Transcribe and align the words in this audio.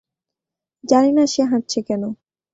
জানি 0.83 1.11
না 1.17 1.23
সে 1.33 1.41
হাঁটছে 1.51 1.79
কেন? 1.87 2.03